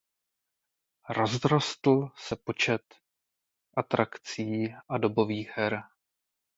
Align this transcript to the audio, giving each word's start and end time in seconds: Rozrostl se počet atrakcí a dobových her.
Rozrostl 1.09 2.09
se 2.15 2.35
počet 2.35 2.81
atrakcí 3.77 4.75
a 4.89 4.97
dobových 4.97 5.49
her. 5.53 5.83